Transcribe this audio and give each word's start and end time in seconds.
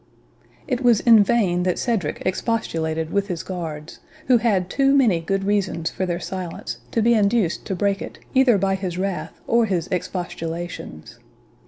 It 0.67 0.81
was 0.81 1.01
in 1.01 1.23
vain 1.23 1.61
that 1.61 1.77
Cedric 1.77 2.23
expostulated 2.25 3.11
with 3.11 3.27
his 3.27 3.43
guards, 3.43 3.99
who 4.25 4.37
had 4.39 4.67
too 4.67 4.95
many 4.95 5.19
good 5.19 5.43
reasons 5.43 5.91
for 5.91 6.07
their 6.07 6.19
silence 6.19 6.79
to 6.89 7.03
be 7.03 7.13
induced 7.13 7.65
to 7.65 7.75
break 7.75 8.01
it 8.01 8.17
either 8.33 8.57
by 8.57 8.73
his 8.73 8.97
wrath 8.97 9.39
or 9.45 9.67
his 9.67 9.85
expostulations. 9.91 11.19